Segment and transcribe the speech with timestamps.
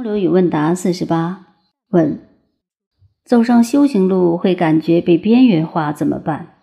[0.00, 1.48] 交流与问答四十八
[1.90, 2.26] 问：
[3.22, 6.54] 走上修行路会感觉被边缘化，怎么办？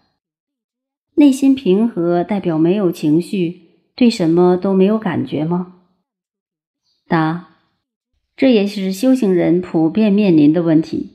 [1.14, 5.76] 内心平和代表没有情绪，对什么都没有感觉吗？
[7.08, 7.50] 答：
[8.36, 11.12] 这也是修行人普遍面临的问题，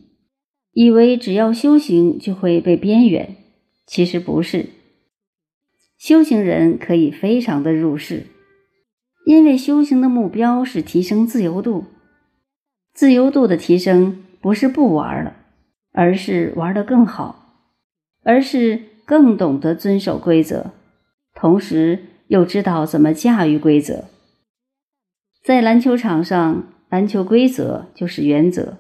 [0.75, 3.35] 以为只要修行就会被边缘，
[3.85, 4.69] 其实不是。
[5.99, 8.29] 修行人可以非常的入世，
[9.27, 11.87] 因为修行的目标是提升自由度。
[12.95, 15.35] 自由度的提升不是不玩了，
[15.93, 17.57] 而是玩得更好，
[18.23, 20.73] 而是更懂得遵守规则，
[21.35, 24.05] 同时又知道怎么驾驭规则。
[25.43, 28.77] 在篮球场上，篮球规则就是原则，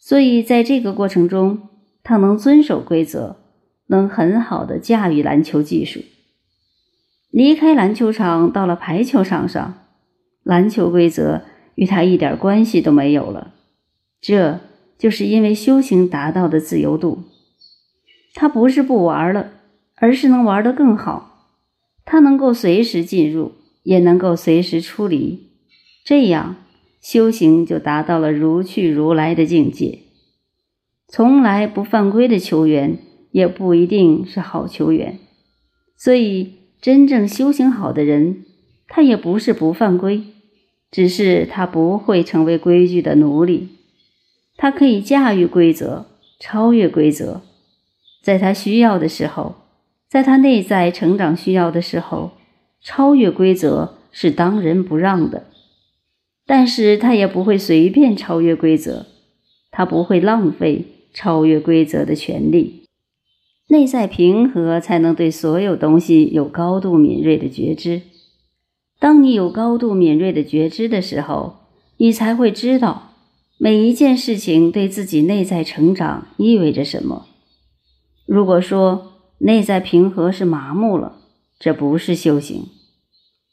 [0.00, 1.68] 所以在这个过程中，
[2.02, 3.36] 他能遵守规则，
[3.86, 6.00] 能很好的驾驭篮球技术。
[7.30, 9.74] 离开篮球场，到了排球场上，
[10.44, 11.42] 篮球规则
[11.74, 13.54] 与他一点关系都没有了。
[14.20, 14.60] 这
[14.98, 17.24] 就是因为修行达到的自由度。
[18.34, 19.50] 他不是不玩了，
[19.96, 21.50] 而是能玩得更好。
[22.04, 23.52] 他能够随时进入，
[23.82, 25.50] 也能够随时出离。
[26.04, 26.56] 这样
[27.00, 30.00] 修行就达到了如去如来的境界。
[31.06, 32.98] 从来不犯规的球员
[33.30, 35.18] 也不一定是好球员，
[35.96, 38.44] 所以真正修行好的人，
[38.88, 40.24] 他也不是不犯规，
[40.94, 43.70] 只是他不会成为规矩的奴隶。
[44.56, 46.06] 他可以驾驭规则，
[46.38, 47.40] 超越规则，
[48.22, 49.56] 在他需要的时候，
[50.08, 52.30] 在他内在成长需要的时候，
[52.80, 55.48] 超越规则是当仁不让的。
[56.46, 59.06] 但是他也不会随便超越规则，
[59.72, 62.84] 他不会浪费超越规则的权利。
[63.66, 68.02] 内在平和，才能对所有东西有高度敏锐的觉知。
[69.04, 71.56] 当你有高度敏锐的觉知的时候，
[71.98, 73.12] 你才会知道
[73.58, 77.26] 每一件事情对自己内在成长意味着什么。
[78.24, 81.18] 如果说内在平和是麻木了，
[81.58, 82.68] 这不是修行。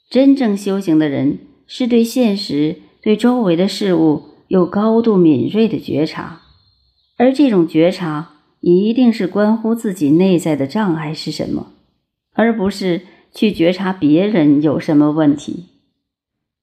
[0.10, 1.40] 真正修行的人。
[1.68, 6.42] 是对现实、对周围的事物有高度敏锐的觉察，
[7.18, 11.72] 而这种觉察一定是关乎自己内在的障碍是什么，
[12.34, 15.66] 而不是去觉察别人有什么问题。